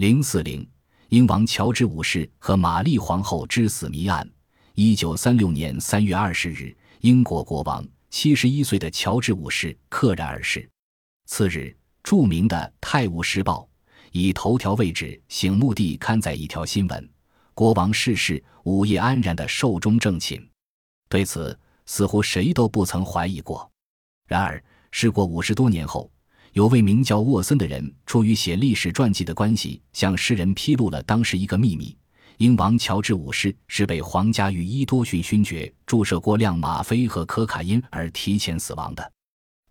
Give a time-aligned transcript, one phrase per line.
[0.00, 0.66] 零四零，
[1.10, 4.26] 英王乔治五世和玛丽皇后之死谜案。
[4.74, 10.66] 一九三六年三月二十日，英国国王七十一岁的乔治五世溘然而逝。
[11.26, 13.68] 次日，著名的《泰晤士报》
[14.10, 17.10] 以头条位置醒目地刊载一条新闻：
[17.52, 20.42] 国王逝世，午夜安然的寿终正寝。
[21.10, 21.54] 对此，
[21.84, 23.70] 似乎谁都不曾怀疑过。
[24.26, 26.10] 然而，事过五十多年后，
[26.52, 31.96] 有位名叫沃森的人，出于写历史传记的关系，向世人披露了当时一个秘密：
[32.38, 39.12] 英王乔治五世是被皇家御医多逊勋爵注射过量吗啡和可卡因而提前死亡的。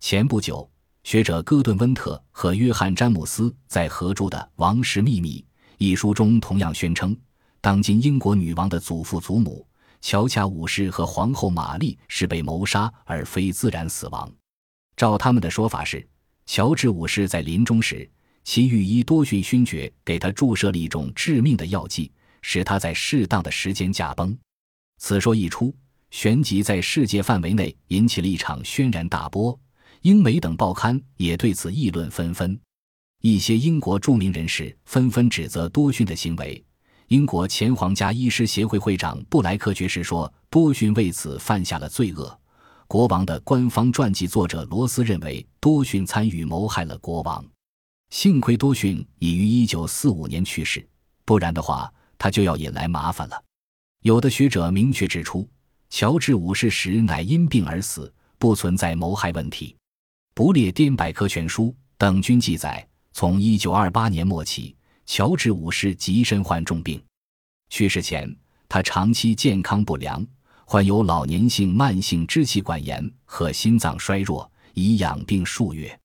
[0.00, 0.66] 前不久，
[1.04, 5.38] 学者戈顿·温特和约翰·詹姆斯在合著的《王室秘密》
[5.76, 7.14] 一书中，同样宣称，
[7.60, 9.66] 当今英国女王的祖父祖母
[10.00, 14.32] 乔恰五世和皇后玛丽是被谋杀而非自然死亡。
[14.96, 16.06] 照他们的说法是。
[16.52, 18.10] 乔治五世在临终时，
[18.42, 22.10] 其御医多逊勋爵给他注射了一种致命的药剂，
[22.42, 24.36] 使他在适当的时间驾崩。
[24.98, 25.72] 此说一出，
[26.10, 29.56] 旋即在世界范围内引起了一场轩然大波。
[30.02, 32.58] 英美等报刊也对此议论纷纷。
[33.22, 36.60] 一些英国著名人士纷纷指责多逊的行为。
[37.06, 42.39] 英国前皇家医师协会会长布莱克爵士说，多逊为此犯下了罪恶。
[42.90, 47.46] 国王的官方传记作者罗斯认为多逊参与谋害了国王，
[48.08, 50.84] 幸亏多逊已于一九四五年去世，
[51.24, 53.44] 不然的话他就要引来麻烦了。
[54.02, 55.48] 有的学者明确指出，
[55.88, 59.76] 乔治五世时乃因病而死，不存在谋害问题。
[60.34, 64.74] 不列颠百科全书等均记载，从一九二八年末起，
[65.06, 67.00] 乔治五世即身患重病，
[67.68, 68.36] 去世前
[68.68, 70.26] 他长期健康不良。
[70.72, 75.98] 患有老年性慢性支气管炎和心脏衰弱，已养病数月，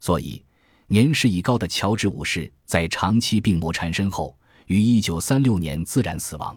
[0.00, 0.44] 所以
[0.86, 6.54] 年事已高的乔治五世在长期病魔缠身后，于一九三六年自然死亡。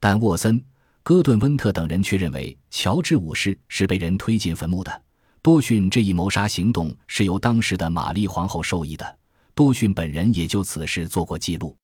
[0.00, 0.62] 但沃森、
[1.02, 5.02] 戈顿、温特等人却认为乔治五世是被人推进坟墓的。
[5.40, 9.18] 多逊这一谋杀行动是由当时的玛丽皇后授意的，
[9.54, 11.74] 多逊本人也就此事做过记录。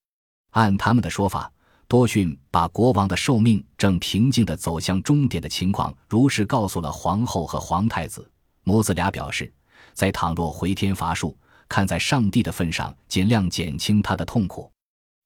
[0.50, 1.50] 按他们的说法。
[1.88, 8.30] 多逊把国王的寿命正平静地走向终点的情况如实告诉了皇后和皇太子。
[8.62, 9.50] 母子俩表示，
[9.94, 11.34] 在倘若回天乏术，
[11.66, 14.70] 看在上帝的份上，尽量减轻他的痛苦。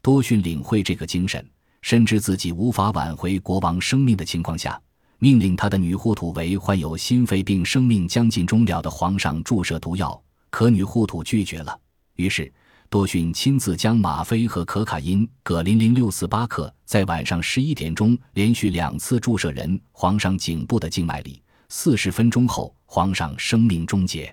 [0.02, 1.44] 多逊领会这个精神，
[1.80, 4.80] 深知自己无法挽回国王生命的情况下，
[5.18, 11.76] 命令他的女护土为患有心肺病、生命将近终了的皇上注射毒药，可女护土拒绝了。
[12.14, 12.52] 于是。
[12.92, 21.42] 多逊亲自将吗啡和可卡因各零零六四八克，在晚上十一点钟连续两次注射人皇上颈部的静脉里。
[21.70, 24.30] 四十分钟后，皇上生命终结。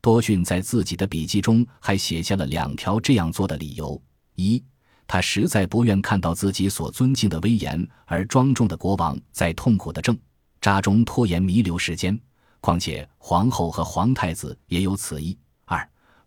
[0.00, 4.02] 多逊在自己的笔记中还写下了两条这样做的理由：
[4.34, 4.64] 一，
[5.06, 10.18] 他实在不愿看到自己所尊敬的威严而庄重的国王在痛苦的挣
[10.58, 12.16] 扎中拖延弥留时间；
[12.62, 15.36] 况且皇后和皇太子也有此意。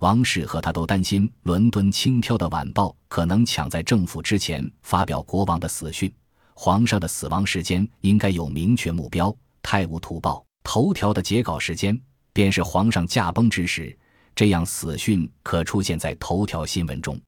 [0.04, 6.14] 王室和他都担心，伦敦轻佻的晚报可能抢在政府之前发表国王的死讯。
[6.54, 9.30] 皇上的死亡时间应该有明确目标。
[9.62, 11.98] 《泰晤图报》头条的截稿时间
[12.34, 13.98] 便是皇上驾崩之时，
[14.36, 17.16] 这样死讯可出现在头条新闻中。《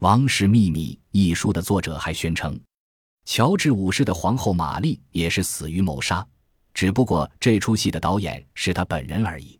[0.00, 2.60] 王室秘密》一书的作者还宣称，
[3.24, 6.26] 乔治五世的皇后玛丽也是死于谋杀，
[6.74, 9.58] 只不过这出戏的导演是他本人而已。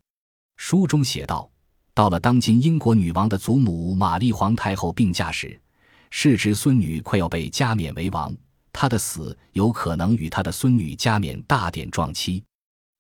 [0.59, 1.51] 书中写道。
[2.01, 5.61] 到了当今英国女王的祖母玛丽皇太后病驾时，
[6.09, 8.35] 世侄孙女快要被加冕为王，
[8.73, 12.43] 她的死有可能与她的孙女加冕大典撞期。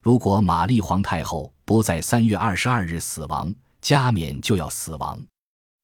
[0.02, 3.50] 如果玛丽皇太后不在三月二十二日死亡，
[3.80, 5.18] 加冕就要死亡。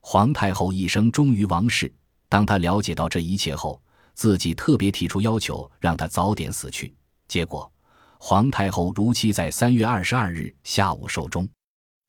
[0.03, 1.91] 皇太后一生忠于王室，
[2.29, 3.81] 当她了解到这一切后，
[4.13, 6.95] 自己特别提出要求，让她早点死去。
[7.29, 7.73] 结果，
[8.19, 11.49] 皇太后如期在三月二十二日下午寿终。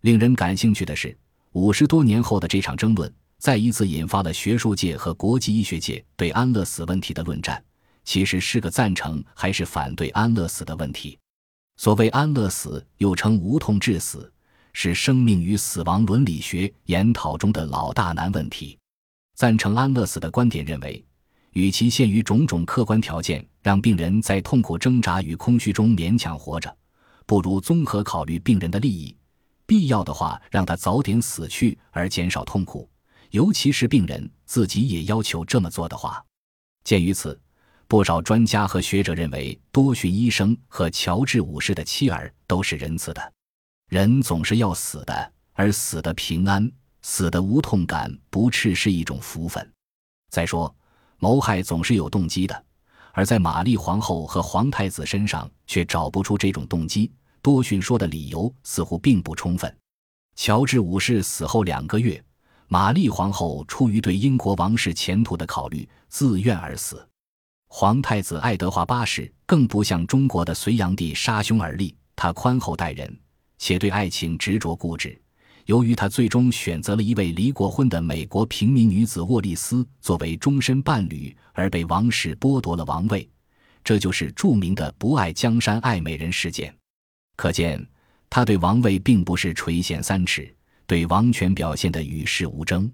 [0.01, 1.17] 令人感兴趣的是，
[1.53, 7.63] 五十多年后的这场争论再一次引发了学术界和国际医学界对安乐死问题的论战。
[8.03, 11.19] 其实是个赞成还是反对安乐死的问题。
[11.75, 14.31] 所谓安乐死，又称无痛致死，
[14.71, 18.77] 是生命与死亡伦理学研讨中的老大难问题。
[19.35, 21.03] 赞成安乐死的观点认为，
[21.51, 26.73] 与其限于种种客观条件让病人在痛苦挣扎与空虚中勉强活着，
[27.25, 29.13] 不如综合考虑病人的利益。
[29.67, 32.89] 必要的话，让他早点死去，而减少痛苦。
[33.31, 36.23] 尤其是病人自己也要求这么做的话。
[36.85, 37.37] 鉴于此，
[37.85, 43.33] 不少专家和学者认为，多逊医生和乔治五世的妻儿都是仁慈的。
[43.89, 46.71] 人总是要死的，而死的平安、
[47.01, 49.69] 死的无痛感、不赤是一种福分。
[50.29, 50.73] 再说，
[51.17, 52.65] 谋害总是有动机的，
[53.11, 57.11] 而在玛丽皇后和皇太子身上却找不出这种动机。
[57.47, 59.73] 多逊说的理由似乎并不充分。
[60.35, 62.21] 乔治五世死后两个月，
[62.67, 67.07] 玛丽皇后出于对英国王室前途的考虑，自愿而死。
[67.69, 73.17] 皇太子爱德华八世更不像中国的隋炀帝杀兄而立，他宽厚待人，
[73.57, 75.17] 且对爱情执着固执。
[75.67, 83.29] 由于他最终选择了一位离过婚的美国平民女子沃利斯作为终身伴侣，而被王室剥夺了王位，
[83.85, 86.75] 这就是著名的“不爱江山爱美人”事件。
[87.37, 87.87] 可见，
[88.29, 90.53] 他对王位并不是垂涎三尺，
[90.85, 92.91] 对王权表现的与世无争。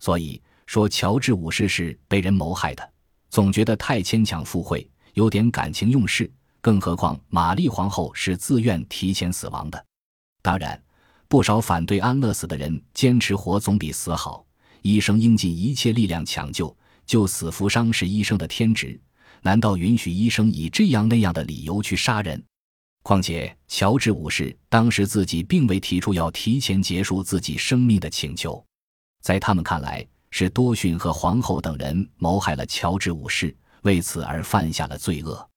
[0.00, 2.92] 所以说，乔治五世是被人谋害的。
[3.30, 6.28] 总觉得太牵强附会，有点感情用事。
[6.60, 9.84] 更何况玛丽皇后是自愿提前死亡的。
[10.40, 10.82] 当然，
[11.28, 14.46] 不少反对安乐死的人坚持活总比死好。
[14.80, 18.98] 医生应尽一切力量抢救，救死扶伤是医生的天职。
[19.42, 22.42] 难道允许医生以这样那样的理由去杀人？
[23.04, 28.64] 况且乔治五世当时自己并未提出要提前结束自己生命的请求，
[29.22, 30.04] 在他们看来。
[30.36, 35.48] 是多逊和皇后等人谋害了乔治五世，为此而犯下了罪恶。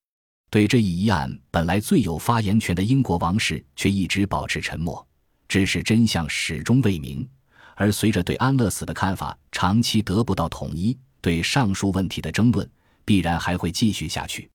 [0.52, 5.04] 对这一疑案，本来最有发言权的英国王室却一直保持沉默，
[5.48, 7.28] 致使真相始终未明。
[7.74, 12.70] 而随着对安乐死的看法长期得不到统一，对上述问题的争论
[13.04, 14.48] 必然还会继续下去。